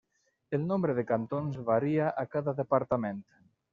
[0.57, 3.21] El nombre de cantons varia a cada departament.